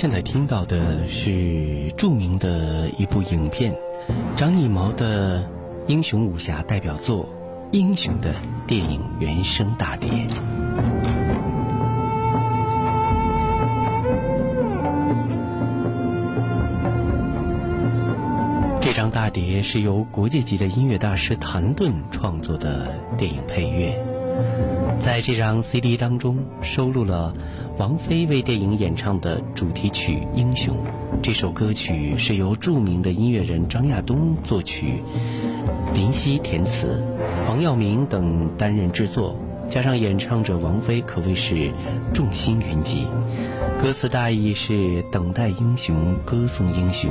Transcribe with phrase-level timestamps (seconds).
[0.00, 3.74] 现在听到的是著名的一部影片，
[4.34, 5.46] 张艺谋的
[5.88, 7.26] 英雄武侠代表作
[7.70, 8.32] 《英雄》的
[8.66, 10.10] 电影原声大碟。
[18.80, 24.09] 这张大碟是由国际级的音乐大师谭盾创作的电影配乐。
[24.98, 27.34] 在这张 CD 当中收录了
[27.78, 30.74] 王菲为电影演唱的主题曲《英雄》。
[31.22, 35.02] 这首歌曲是由著名的音乐人张亚东作曲，
[35.94, 37.02] 林夕填词，
[37.46, 39.36] 黄耀明等担任制作，
[39.68, 41.72] 加上演唱者王菲可谓是
[42.14, 43.06] 众星云集。
[43.82, 47.10] 歌词大意是等待英雄，歌颂英雄，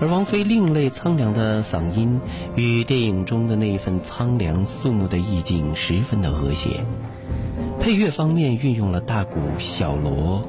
[0.00, 2.20] 而王菲另类苍凉的嗓音
[2.54, 6.84] 与电影中的那一份苍凉肃穆的意境十分的和谐。
[7.80, 10.46] 配乐方面运用了大鼓、小锣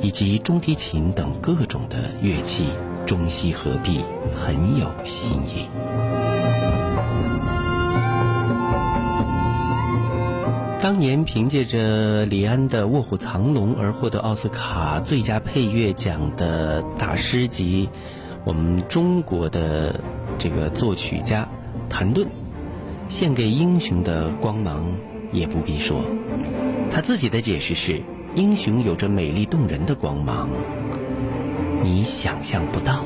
[0.00, 2.64] 以及中提琴等各种的乐器，
[3.06, 4.00] 中西合璧，
[4.34, 5.68] 很有新意。
[10.80, 17.90] 当年凭借着李安的《卧虎藏龙》而获得奥斯卡最佳配乐奖的大师级，
[18.44, 20.00] 我们中国的
[20.38, 21.48] 这个作曲家
[21.88, 22.26] 谭盾，
[23.08, 24.84] 献给英雄的光芒
[25.32, 26.00] 也不必说。
[26.90, 28.02] 他自己的解释是：
[28.34, 30.48] 英雄有着美丽动人的光芒，
[31.82, 33.04] 你想象不到。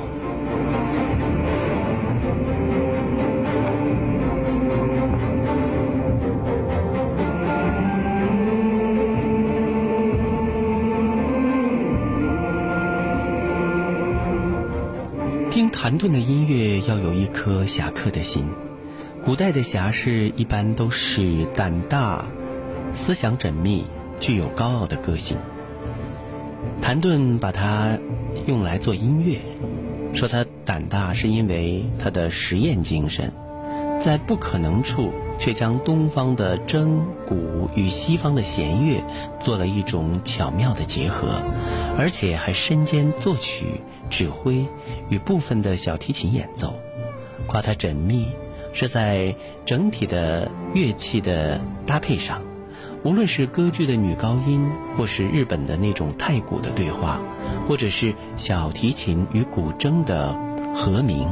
[15.84, 18.48] 谭盾的音乐要有一颗侠客的心。
[19.22, 22.24] 古代的侠士一般都是胆大。
[22.94, 23.84] 思想缜密，
[24.18, 25.36] 具有高傲的个性。
[26.80, 27.98] 谭盾把它
[28.46, 29.42] 用来做音乐，
[30.14, 33.30] 说他胆大是因为他的实验精神，
[34.04, 39.02] 在不可能处却将东方的筝鼓与西方的弦乐
[39.40, 41.40] 做了一种巧妙的结合，
[41.96, 44.66] 而且还身兼作曲、指挥
[45.08, 46.74] 与部分的小提琴演奏。
[47.46, 48.28] 夸他缜密，
[48.74, 49.34] 是在
[49.64, 52.42] 整体的乐器的搭配上。
[53.04, 57.22] 无论是歌剧的女高音，或是日本的那种太鼓的对话，
[57.66, 60.36] 或者是小提琴与古筝的
[60.74, 61.26] 和鸣，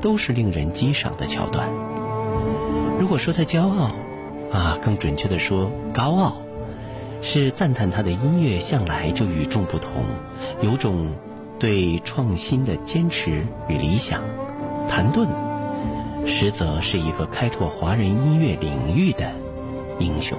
[0.00, 1.68] 都是令人激赏的桥段。
[2.98, 3.90] 如果说他骄傲，
[4.52, 6.36] 啊，更准确的说高傲，
[7.20, 10.04] 是赞叹他的音乐向来就与众不同，
[10.62, 11.14] 有种
[11.58, 14.22] 对创新的坚持与理想。
[14.88, 15.28] 谭盾，
[16.26, 19.30] 实则是一个开拓华人音乐领域的
[19.98, 20.38] 英雄。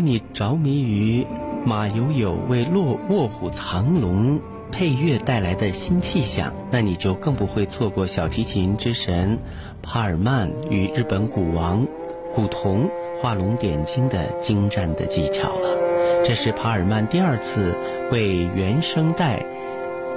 [0.00, 1.26] 你着迷于
[1.64, 4.38] 马友友为《卧卧虎藏龙》
[4.72, 9.38] 配乐带来的新气象，那你就更不会错过小提琴之神
[9.82, 11.86] 帕尔曼与日本鼓王
[12.32, 12.88] 古铜
[13.20, 15.76] 画龙点睛的精湛的技巧了。
[16.24, 17.74] 这是帕尔曼第二次
[18.10, 19.44] 为原声带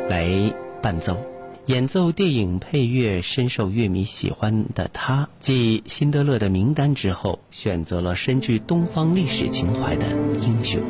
[0.09, 0.27] 来
[0.81, 1.17] 伴奏。
[1.67, 10.05] 演奏电影配乐深受乐迷喜欢的他，继《辛德勒的名单》之后，选择了深具东方历史情怀的
[10.41, 10.81] 《英雄》，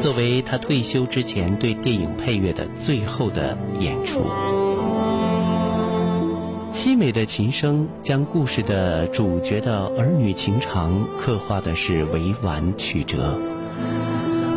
[0.00, 4.24] 作为他退休之前对电影配乐的最后的演出。
[6.72, 13.38] 凄美的琴声将故事的主角的儿女情长刻画的是委婉曲折，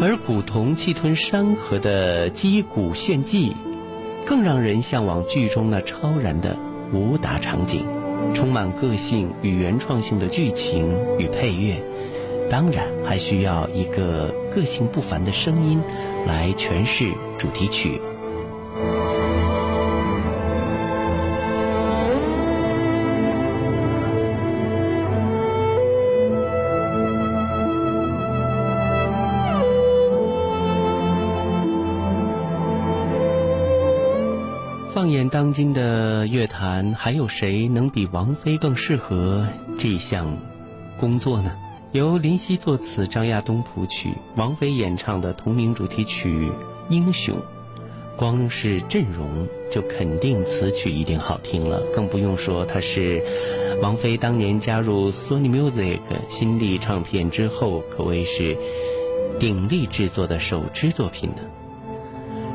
[0.02, 3.56] 而古铜气吞山河的击鼓炫技，
[4.26, 6.58] 更让人向往剧中那超然的
[6.92, 7.86] 武打场景，
[8.34, 11.84] 充满个性与原创性的剧情与配乐，
[12.50, 15.82] 当然还需要一个个性不凡的声音
[16.26, 18.02] 来诠释主题曲。
[35.34, 39.48] 当今的乐坛，还有谁能比王菲更适合
[39.80, 40.38] 这项
[41.00, 41.52] 工作呢？
[41.92, 46.30] 由林夕作词，张亚东谱曲，王菲演唱的同名主题曲
[46.90, 47.36] 《英雄》，
[48.16, 53.24] 光是阵容就肯定词曲一定好听了，更不用说它是
[53.82, 56.00] 王菲当年加入 Sony Music
[56.30, 58.56] 新力唱片之后，可谓是
[59.40, 61.38] 鼎力制作的首支作品呢。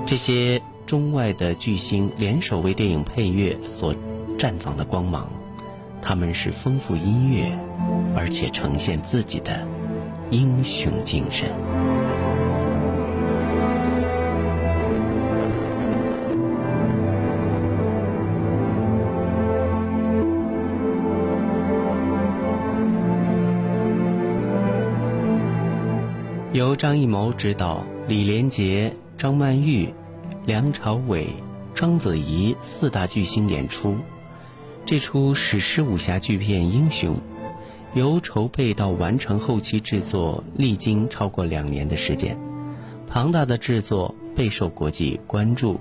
[0.07, 0.63] 这些。
[0.89, 3.95] 中外的巨星联手为电影配乐所
[4.39, 5.29] 绽放的光芒，
[6.01, 7.59] 他们是丰富音乐，
[8.17, 9.69] 而且呈现自己的
[10.31, 11.51] 英雄精神。
[26.55, 29.93] 由张艺谋执导，李连杰、张曼玉。
[30.49, 31.27] 梁朝伟、
[31.75, 33.97] 章子怡四大巨星演出，
[34.87, 37.17] 这出史诗武侠巨片《英雄》，
[37.93, 42.39] 由筹备到完成后期制作，历经超过两年的时间，
[43.07, 45.79] 庞大的制作备受国际关注，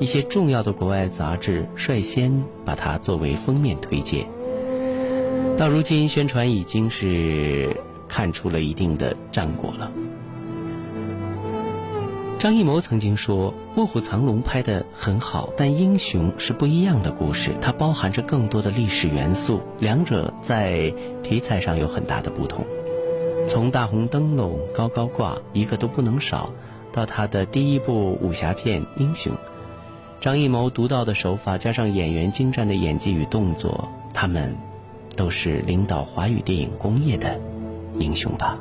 [0.00, 4.26] 一些重要的国外杂志率先把它作为封面推介。
[5.56, 7.76] 到如今，宣传已经是
[8.08, 9.92] 看出了一定的战果了。
[12.38, 20.94] 张艺谋曾经说：“《卧虎藏龙》拍得很好，但《英雄》是不一样的故事，它包含着更多的历史元素，两者在
[21.24, 22.64] 题材上有很大的不同。
[23.48, 26.52] 从大红灯笼高高挂，一个都不能少，
[26.92, 29.32] 到他的第一部武侠片《英雄》，
[30.20, 34.56] 张艺谋独到的手法加上演员精湛的演技与动作，他们
[35.16, 37.40] 都是领导华语电影工业的
[37.98, 38.56] 英雄吧。”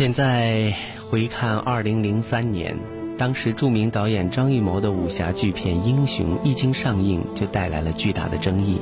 [0.00, 0.72] 现在
[1.10, 2.74] 回看二零零三年，
[3.18, 8.80] 当时著名导演张艺谋的武侠巨片《英雄》一经上映，就带来了巨大的争议。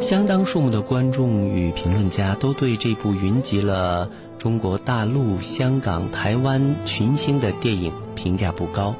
[0.00, 8.96] 相当数目的观众与评论家都对这部云集了中国大陆、香港、台湾群星的电影评价不高。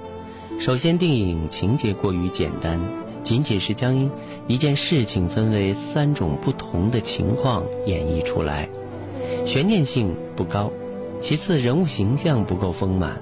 [0.61, 2.78] 首先，电影情节过于简单，
[3.25, 4.09] 仅仅是将
[4.47, 8.69] 一件事情分为三种不同的情况演绎出来，
[9.45, 10.71] 悬念性不高。
[11.21, 13.21] 其次，人物形象不够丰满，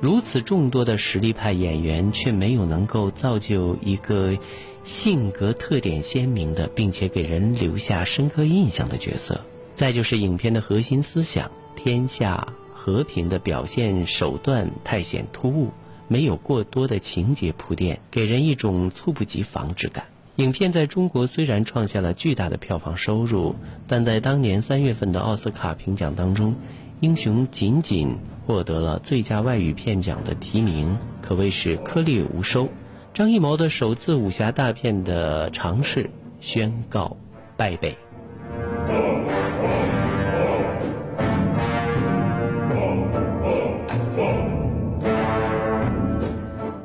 [0.00, 4.38] 如此众多的实力派演员，却没有能够造就一个
[4.84, 9.40] 性格特点鲜明的，并且给人留下深刻印象的角色。
[9.74, 15.72] 再就是影片的核心思想——天下和平的表现手段太显突兀，
[16.06, 20.04] 没有过多的情节铺垫，给人一种猝不及防之感。
[20.36, 23.56] 影片在中国虽然创下了巨大的票房收入，
[23.88, 26.54] 但在当年三月份的奥斯卡评奖当中。
[27.00, 32.68] 英雄仅仅获得了最佳外语片奖的提名，可谓是颗粒无收。
[33.12, 36.08] 张艺谋的首次武侠大片的尝试
[36.40, 37.18] 宣告
[37.54, 37.94] 败北。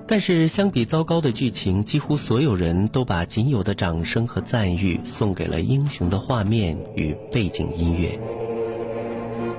[0.05, 8.19] 但是相比糟糕的剧情，几乎所有人都把仅有的掌声和赞誉送给了英雄的画面与背景音乐。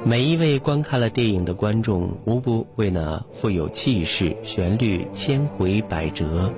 [0.05, 6.53] 每一位观看了电影的观众，无不为那富有气势、旋律千回百折，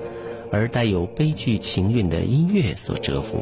[0.51, 3.37] 而带有悲剧情韵的音乐所折服。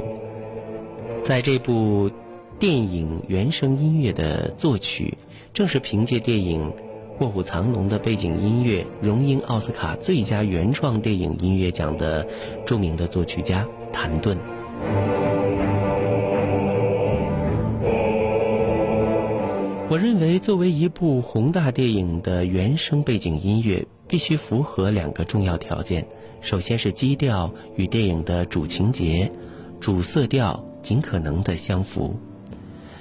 [1.24, 2.12] 在这部
[2.60, 5.18] 电影原声音乐的作曲，
[5.54, 6.74] 正是凭借电影
[7.20, 12.28] 卧虎藏龙》的背景音乐，荣膺奥斯卡最佳原创电影音乐奖的
[12.66, 14.38] 著名的作曲家谭盾。
[19.94, 26.08] 我认为，作为一部宏大电影的原声背景音乐，必须符合两个重要条件：
[26.42, 29.32] 首先是基调与电影的主情节、
[29.80, 32.16] 主色调尽可能的相符，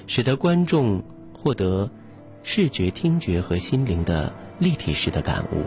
[0.06, 1.90] 使得观众获得
[2.42, 5.62] 视觉、听觉和心灵的立体式的感悟，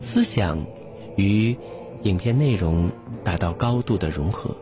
[0.00, 0.62] 思想
[1.16, 1.56] 与
[2.02, 2.90] 影片内容
[3.24, 4.54] 达到高度的融合。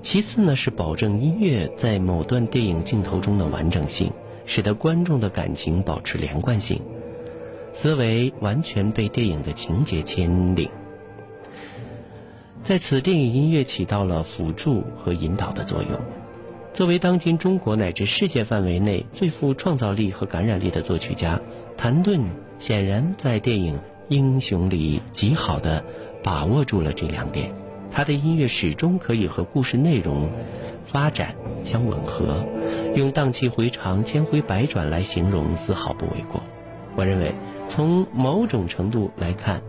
[0.00, 4.12] 其次呢，是保证音乐在某段电影镜头中的完整性。
[4.46, 6.80] 使得观众的感情保持连贯性，
[7.72, 10.68] 思维完全被电影的情节牵领。
[12.62, 16.00] 在此，电影音乐起到了辅助和引导的作用。
[16.72, 21.40] 作为当今中国乃至世界范围内最富创造力和感染力的作曲家，
[21.76, 22.20] 谭盾
[22.58, 23.76] 显然在电影
[24.08, 25.84] 《英雄》里极好的
[26.22, 27.52] 把握住了这两点。
[27.90, 30.30] 他的音乐始终可以和故事内容
[30.84, 32.44] 发展相吻合，
[32.94, 36.42] 用荡气回肠、千回百转来形容丝毫不为过。
[36.96, 37.34] 我认为，
[37.68, 39.62] 从某种程度来看，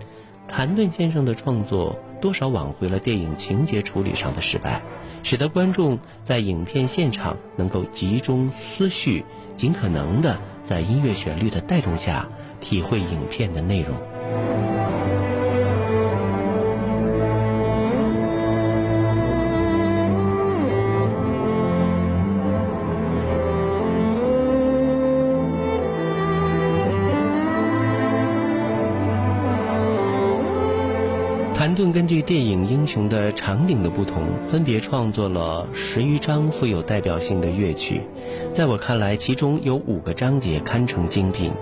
[0.48, 4.82] 谭盾先生的创作多少挽回了电影情节处理上的失败，
[5.24, 9.24] 使得观众在影片现场能够集中思绪，
[9.56, 12.28] 尽可能的在音乐旋律的带动下
[12.60, 14.73] 体会影片的内容。
[31.64, 38.02] 谭盾根据电影《英雄》的场景的不同，分别创作了十余张富有代表性的乐曲。
[38.52, 41.54] 在我看来，其中有五个章节堪称精品，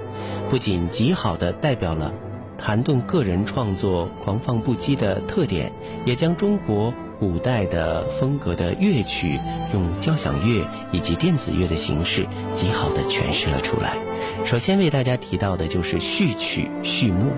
[0.50, 2.12] 不仅极好的代表了
[2.58, 5.72] 谭盾个人创作狂放不羁的特点，
[6.03, 9.39] 也将中国古代的风格的乐曲
[9.72, 13.96] 用交响乐以及电子乐的形式极好的诠释了出来。
[14.43, 17.31] 首先为大家提到的就是序曲序幕。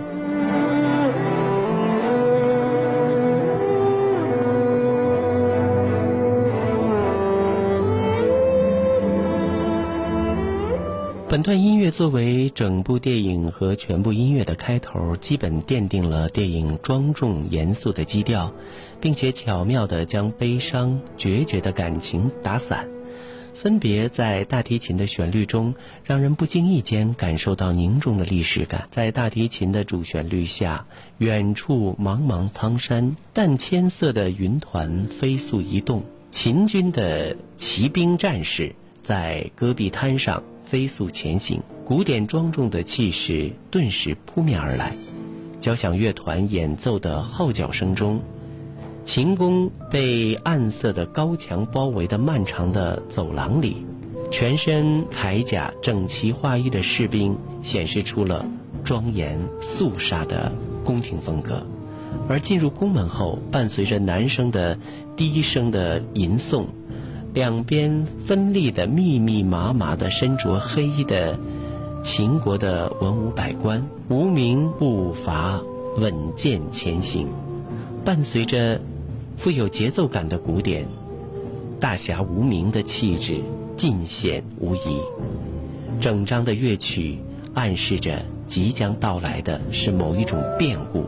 [11.33, 18.53] 本段音乐作为整部电影和全部音乐的开头，基本奠定了电影庄重严肃的基调，
[19.01, 22.87] 并且巧妙地将悲伤决绝的感情打散，
[23.55, 25.73] 分别在大提琴的旋律中，
[26.03, 28.87] 让人不经意间感受到凝重的历史感。
[28.91, 30.85] 在大提琴的主旋律下，
[31.17, 40.43] 远处茫茫苍山，淡铅色的云团飞速移动，秦军的骑兵战士在戈壁滩上。
[40.73, 44.97] 飞速前行，古典庄重的气势顿时扑面而来。
[45.59, 48.19] 交响乐团演奏的号角声中，
[49.03, 53.85] 秦宫被暗色的高墙包围的漫长的走廊里，
[54.31, 58.43] 全身铠甲整齐划一的士兵显示出了
[58.83, 60.51] 庄严肃杀的
[60.83, 61.63] 宫廷风格。
[62.27, 64.79] 而进入宫门后，伴随着男声的
[65.15, 66.65] 低声的吟诵。
[67.33, 71.39] 两边分立的密密麻麻的身着黑衣的
[72.03, 75.59] 秦国的文武百官，无名步伐
[75.97, 77.27] 稳健前行，
[78.05, 78.79] 伴随着
[79.35, 80.85] 富有节奏感的鼓点，
[81.79, 83.41] 大侠无名的气质
[83.75, 84.99] 尽显无疑。
[85.99, 87.17] 整张的乐曲
[87.55, 91.05] 暗示着即将到来的是某一种变故，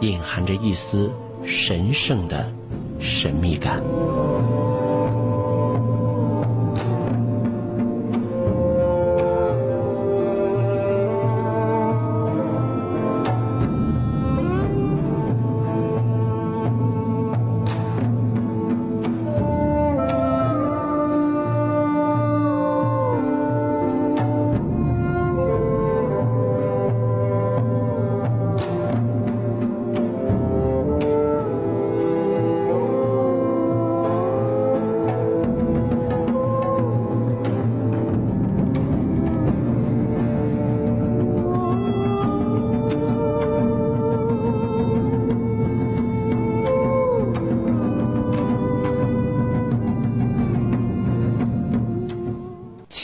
[0.00, 1.10] 隐含着一丝
[1.44, 2.50] 神圣的
[2.98, 3.82] 神秘感。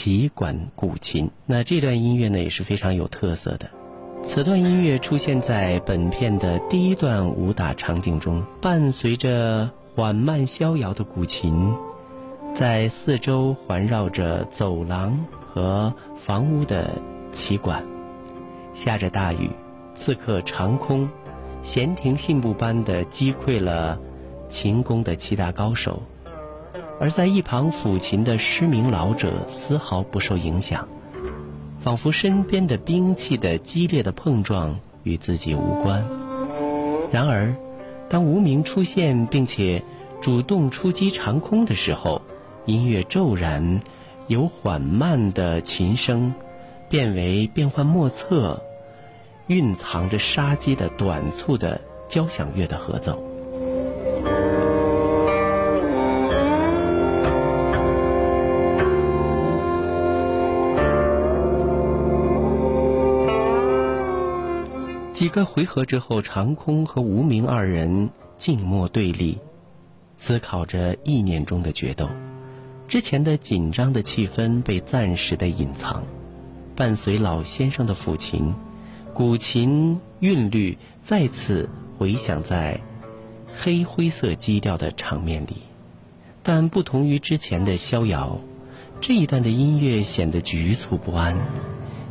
[0.05, 3.71] 旗管古琴，那这段音乐呢也是非常有特色的。
[4.21, 11.73] 此段音乐出现在本片的第一段武打场景中，伴随着缓慢逍遥的古琴，
[12.53, 17.83] 在四周环绕着走廊和房屋的旗管，
[18.75, 19.49] 下着大雨，
[19.95, 21.09] 刺客长空，
[21.63, 23.99] 闲庭信步般的击溃了
[24.49, 26.03] 秦宫的七大高手，
[26.99, 30.87] 而在一旁抚琴的失明老者丝毫不受影响，
[31.79, 36.05] 仿佛身边的兵器的激烈的碰撞与自己无关。
[37.11, 37.53] 然而，
[38.09, 39.83] 当无名出现并且
[40.21, 42.21] 主动出击长空的时候，
[42.65, 43.81] 音乐骤然
[44.27, 46.33] 由缓慢的琴声
[46.89, 48.63] 变为变幻莫测、
[49.47, 53.21] 蕴藏着杀机的短促的交响乐的合奏。
[65.25, 69.39] 几个回合之后，长空和无名二人静默对立，
[70.17, 72.07] 思考着意念中的决斗。
[72.87, 76.03] 之前的紧张的气氛被暂时的隐藏，
[76.75, 78.53] 伴随老先生的抚琴，
[79.15, 81.67] 古琴韵律再次
[81.97, 82.79] 回响在
[83.51, 85.55] 黑灰色基调的场面里。
[86.43, 88.39] 但不同于之前的逍遥，
[89.01, 91.35] 这一段的音乐显得局促不安，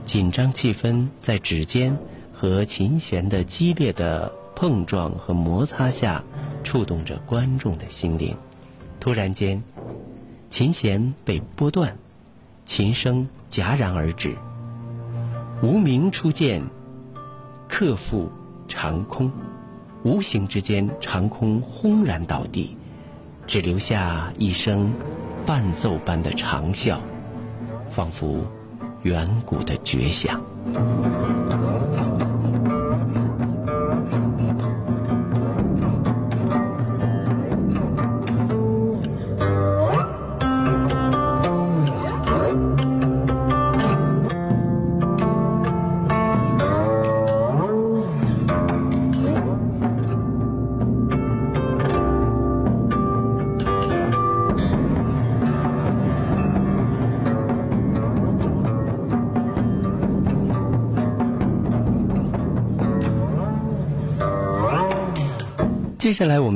[0.05, 1.97] 紧张气氛在指尖。
[2.45, 6.23] 和琴弦的激烈的碰撞和摩擦下，
[6.63, 8.37] 触动着观众的心灵。
[9.01, 9.63] 突然间，
[10.51, 11.97] 琴弦被拨断，
[12.67, 14.37] 琴声戛然而止。
[15.63, 16.63] 无名出剑，
[17.67, 18.31] 克复
[18.69, 19.33] 长空。
[20.03, 22.77] 无形之间，长空轰然倒地，
[23.47, 24.93] 只留下一声
[25.47, 26.99] 伴奏般的长啸，
[27.89, 28.45] 仿佛
[29.05, 30.43] 远古的绝响。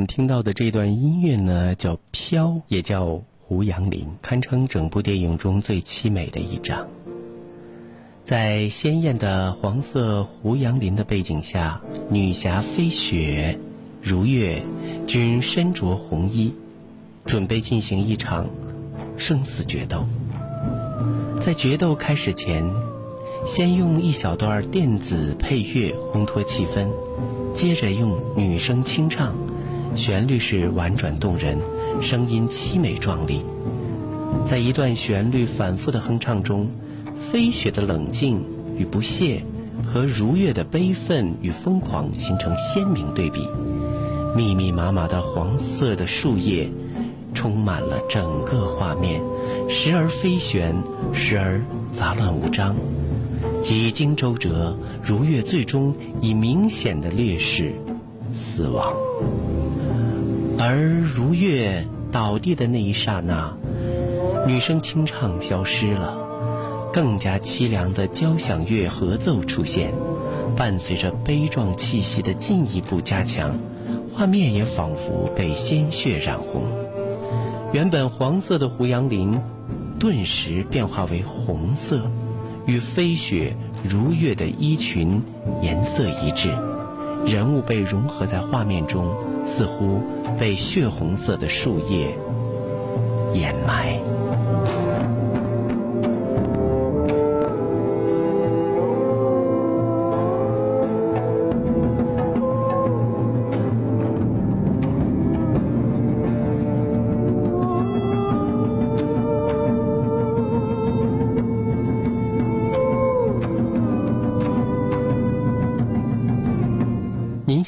[0.09, 3.07] 听到的这段音乐呢，叫《飘》，也叫
[3.43, 6.89] 《胡杨林》，堪称整部电影中最凄美的一章。
[8.25, 13.59] 在鲜艳的黄色胡杨林的背景下，女侠飞雪、
[14.03, 14.63] 如月
[15.07, 16.55] 均身着红衣，
[17.27, 18.47] 准备进行一场
[19.19, 20.07] 生死决斗。
[21.39, 22.65] 在决斗开始前，
[23.47, 26.89] 先用一小段电子配乐烘托气氛。
[27.55, 29.35] 接着用女声清唱，
[29.99, 31.59] 旋律是婉转动人，
[32.01, 33.43] 声音凄美壮丽。
[34.45, 36.69] 在一段旋律反复的哼唱中，
[37.19, 38.45] 飞雪的冷静
[38.77, 39.43] 与不屑，
[39.85, 43.41] 和如月的悲愤与疯狂形成鲜明对比。
[44.37, 46.71] 密密麻麻的黄色的树叶，
[47.35, 49.21] 充满了整个画面，
[49.69, 50.77] 时而飞旋，
[51.13, 52.77] 时而杂乱无章。
[53.61, 57.75] 几经周折，如月最终以明显的劣势
[58.33, 58.95] 死亡。
[60.61, 63.57] 而如月倒地的那一刹那，
[64.45, 66.19] 女声清唱消失了，
[66.93, 69.93] 更加凄凉的交响乐合奏出现，
[70.57, 73.57] 伴随着悲壮气息的进一步加强，
[74.13, 76.63] 画面也仿佛被鲜血染红。
[77.73, 79.41] 原本黄色的胡杨林，
[80.01, 82.11] 顿时变化为红色。
[82.67, 85.23] 与飞雪如月的衣裙
[85.63, 86.53] 颜色一致，
[87.27, 90.01] 人物被融合在画面中，似乎
[90.39, 92.19] 被血红色的树叶
[93.35, 94.01] 掩埋。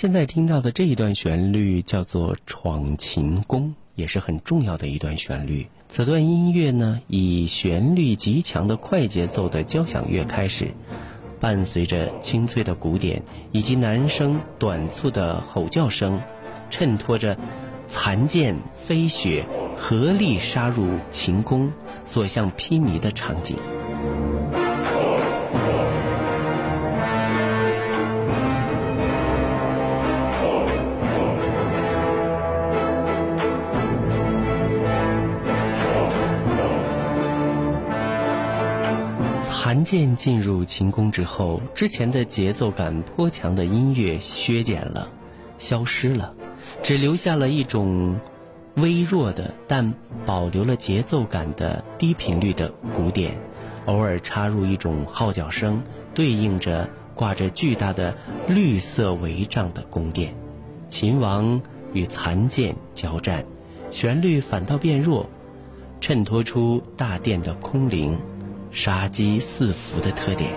[0.01, 5.67] 现在听到的这一段旋律叫做《闯秦宫》，也是很重要的一段旋律。
[5.91, 10.69] 此段音乐呢，以旋律极强的快节奏的交响乐开始，
[11.39, 16.23] 伴随着清脆的鼓点以及男声短促的吼叫声，
[16.71, 17.37] 衬托着
[17.87, 19.45] 残剑飞雪
[19.77, 21.71] 合力杀入秦宫
[22.07, 23.59] 所向披靡的场景。
[39.71, 45.09] 残剑进入秦宫之后，之前的节奏感颇强的音乐削减了，
[45.59, 46.35] 消失了，
[46.83, 48.19] 只留下了一种
[48.75, 49.95] 微弱的但
[50.27, 53.39] 保留了节奏感的低频率的鼓点，
[53.87, 55.81] 偶尔插入一种号角声，
[56.15, 58.17] 对应着挂着巨大的
[58.49, 60.35] 绿色帷帐的宫殿。
[60.89, 63.45] 秦王与残剑交战，
[63.93, 65.31] 旋律反倒变弱，
[66.01, 68.19] 衬托出大殿的空灵。
[68.71, 70.53] 杀机四伏的特点，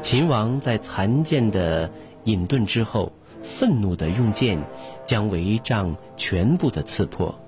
[0.00, 1.90] 秦王在残剑的
[2.24, 4.58] 隐遁之后，愤怒地用剑
[5.04, 7.38] 将帷帐全部的刺破，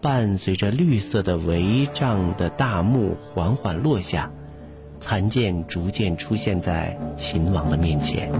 [0.00, 4.30] 伴随着绿色的帷帐的大幕缓缓落下，
[4.98, 8.30] 残剑逐渐出现在秦王的面前。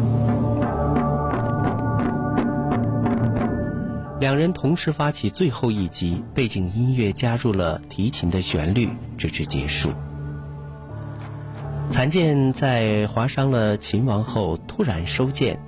[4.19, 9.93] 两人同时发起最后一击，背景音乐加入了提琴的旋律，直至结束。
[11.89, 15.59] 残剑在划伤了秦王后突然收剑，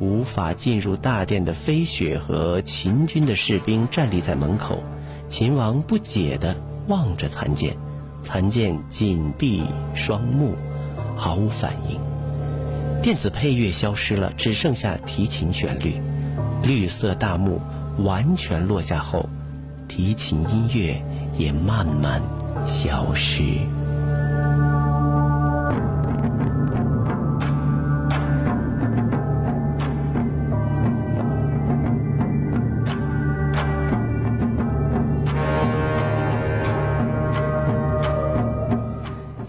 [0.00, 4.82] 无法进入大殿的飞雪和秦军的士兵站立在门口。
[5.28, 6.56] 秦王不解地
[6.88, 7.76] 望着残剑，
[8.22, 9.62] 残剑紧闭
[9.94, 10.56] 双目，
[11.16, 12.00] 毫无反应。
[13.02, 16.00] 电子配乐消失了，只剩下提琴旋律。
[16.62, 17.60] 绿色大幕
[17.98, 19.28] 完全落下后，
[19.86, 21.00] 提琴音乐
[21.36, 22.20] 也慢慢
[22.66, 23.42] 消失。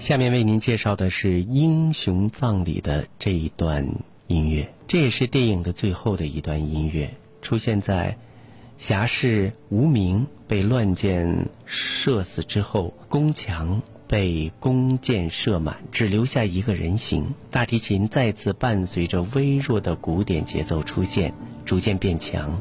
[0.10, 3.88] 下面为您介绍的是《英雄葬礼》的这一段
[4.26, 8.17] 音乐，这也是电影的最后的一段音乐，出现在
[8.76, 17.36] 侠士无名被乱箭射死之后，宫墙被弓箭射满，只留下一个人形。
[17.52, 22.60] 大提琴再次伴随着微弱的鼓点节奏出现，逐渐变强。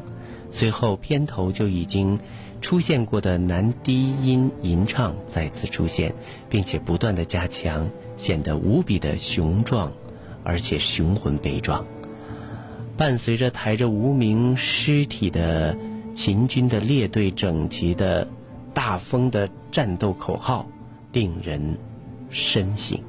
[0.51, 2.19] 随后片头就已经
[2.61, 6.13] 出现过的男低音吟唱再次出现，
[6.49, 9.91] 并且不断的加强，显得无比的雄壮，
[10.43, 11.85] 而且雄浑悲壮。
[12.97, 15.77] 伴随着抬着无名尸体的
[16.13, 18.27] 秦军的列队整齐的
[18.73, 20.67] 大风的战斗口号，
[21.11, 21.77] 令人
[22.29, 22.99] 深省。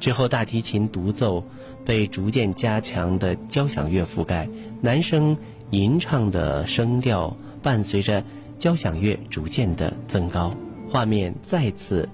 [0.00, 1.44] 之后大提琴独奏
[1.84, 4.48] 被逐渐加强的交响乐覆盖，
[4.80, 5.36] 男声。
[5.70, 8.24] 吟唱的声调伴随着
[8.58, 10.52] 交响乐逐渐的增高，
[10.90, 12.08] 画面再次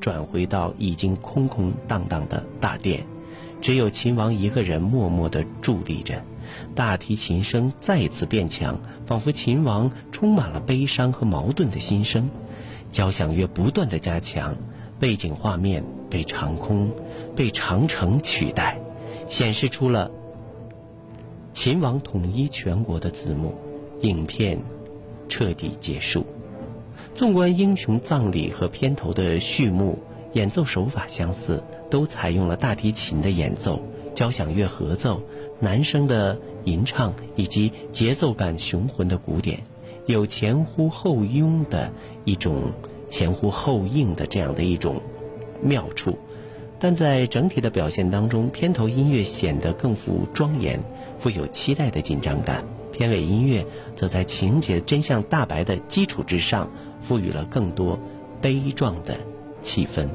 [0.00, 3.04] 转回到已经空空荡荡的大殿，
[3.60, 6.22] 只有秦王一个人默默地伫立着。
[6.74, 12.30] 大提琴声再次变强，仿佛秦王充满了悲伤和矛盾的心声。
[12.90, 14.56] 交响乐不断的加强，
[14.98, 16.90] 背景画面被长空、
[17.36, 18.80] 被长城取代，
[19.28, 20.10] 显示出了。
[21.52, 23.54] 秦王统一全国的字幕，
[24.00, 24.58] 影片
[25.30, 26.26] 彻底结束。
[27.14, 29.98] 纵观英雄葬礼和片头的序幕，
[30.34, 33.80] 演奏手法相似，都采用了大提琴的演奏、
[34.12, 35.22] 交响乐合奏、
[35.58, 39.60] 男声的吟唱以及节奏感雄浑的鼓点，
[40.06, 41.90] 有前呼后拥的
[42.24, 42.72] 一种
[43.08, 45.00] 前呼后应的这样的一种
[45.62, 46.18] 妙处。
[46.78, 50.82] 但在整体的表现当中，片头音乐显得更富庄严。
[51.18, 52.64] 富有期待的紧张感，
[53.00, 53.64] 片尾音乐
[53.96, 56.68] 则在情节真相大白的基础之上，
[57.00, 57.98] 赋予了更多
[58.42, 59.16] 悲壮的
[59.62, 60.06] 气氛。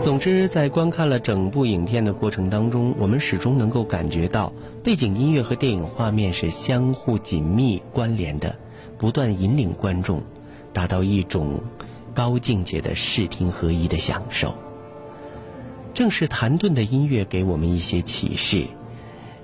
[0.00, 8.56] 总之，在观看了整部影片的过程当中，我们始终能够感觉到背景音乐和电影画面是相互紧密关联的，
[8.98, 10.20] 不断引领观众，
[10.72, 11.60] 达到一种。
[12.14, 14.54] 高境界的视听合一的享受，
[15.94, 18.66] 正是谭盾的音乐给我们一些启示。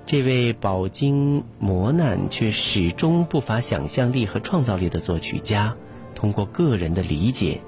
[0.05, 5.75] 这位饱经磨难却始终不乏想象力和创造力的作曲家，
[6.15, 7.59] 通过个人的理解，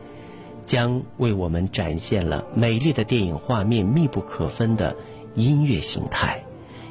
[0.66, 4.96] 将为我们展现了美丽的电影画面密不可分的
[5.36, 6.44] 音乐形态，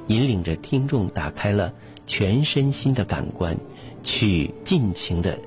[0.07, 1.73] 引领着听众打开了
[2.07, 3.57] 全身心的感官，
[4.03, 5.39] 去尽情的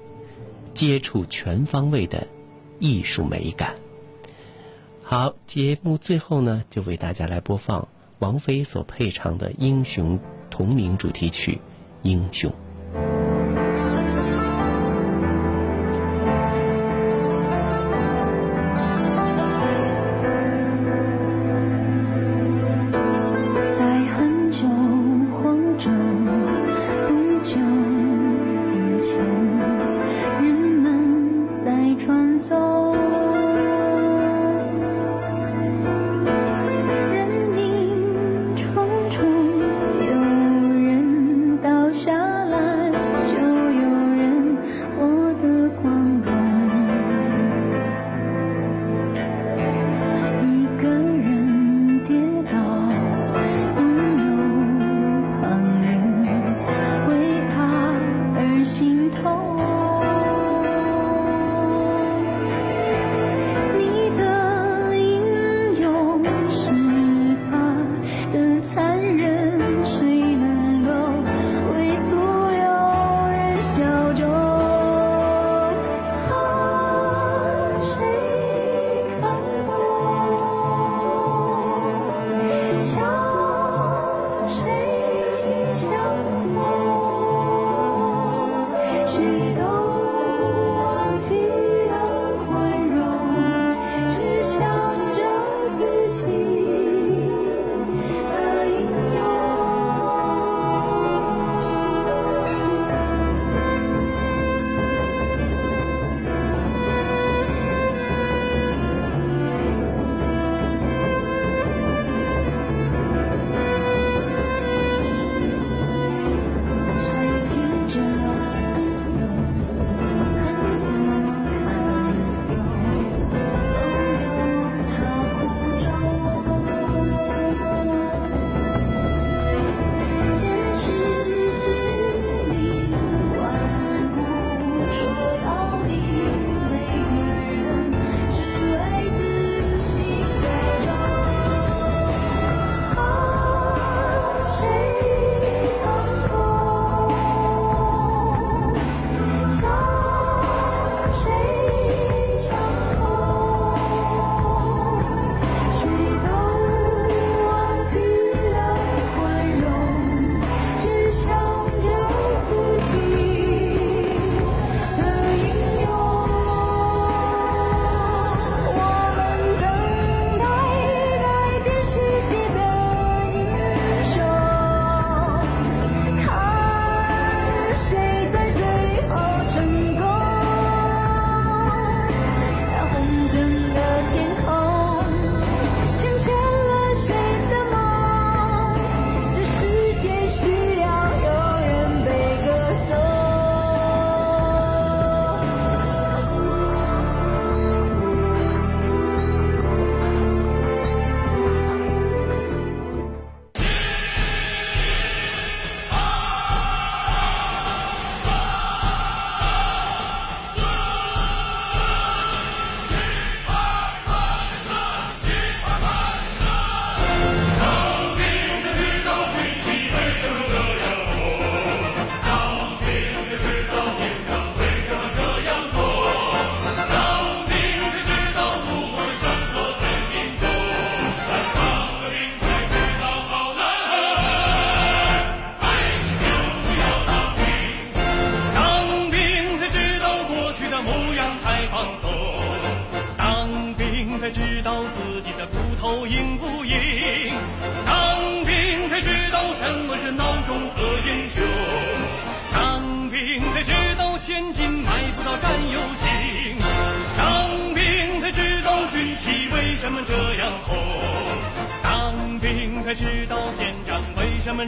[0.74, 2.28] 接触全方位的。
[2.82, 3.76] 艺术美感。
[5.04, 7.88] 好，节目最后呢，就为大家来播放
[8.20, 10.17] 王菲所配唱的《英雄》
[10.50, 11.54] 同名主题曲
[12.02, 12.52] 《英雄》。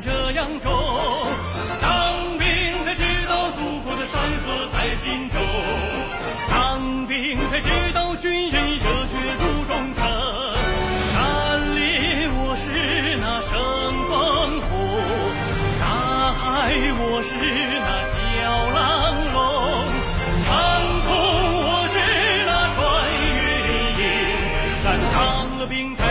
[0.02, 1.28] 这样走，
[1.80, 2.48] 当兵
[2.84, 5.40] 才知道祖国的山河在心中，
[6.50, 10.02] 当兵才知道军人热血铸忠诚，
[11.14, 11.78] 山里
[12.34, 12.64] 我是
[13.22, 13.52] 那生
[14.10, 14.12] 风
[14.62, 14.68] 虎，
[15.80, 15.84] 大
[16.34, 16.42] 海
[16.98, 17.30] 我是
[17.86, 18.18] 那小
[18.74, 18.82] 浪
[19.34, 19.38] 龙，
[20.44, 20.52] 长
[21.06, 21.10] 空
[21.62, 21.96] 我是
[22.48, 22.82] 那穿
[23.38, 24.02] 越鹰，
[24.84, 25.18] 咱当
[25.60, 26.03] 了兵。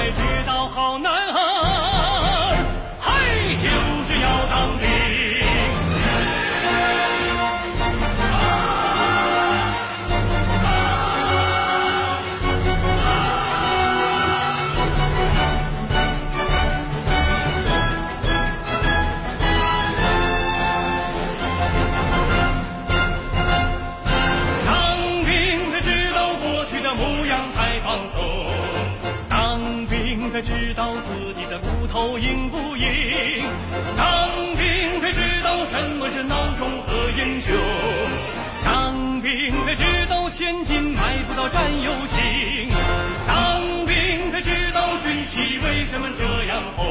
[46.74, 46.84] 红。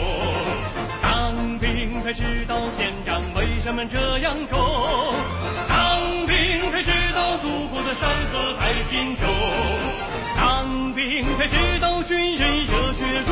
[1.02, 4.58] 当兵才知道肩章为什么这样重，
[5.67, 9.28] 当兵才知道祖国的山河在心中，
[10.38, 13.32] 当兵才知道军人热血铸